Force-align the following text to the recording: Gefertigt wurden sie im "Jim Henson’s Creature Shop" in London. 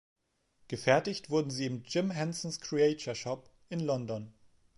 Gefertigt 0.67 1.29
wurden 1.29 1.51
sie 1.51 1.67
im 1.67 1.83
"Jim 1.85 2.09
Henson’s 2.09 2.59
Creature 2.59 3.15
Shop" 3.15 3.51
in 3.69 3.81
London. 3.81 4.33